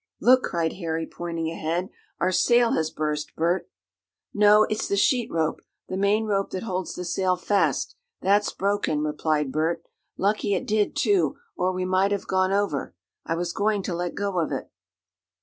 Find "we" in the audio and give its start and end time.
11.71-11.85